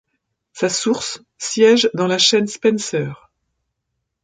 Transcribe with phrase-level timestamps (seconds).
[0.53, 3.07] Sa source siège dans la chaîne Spenser.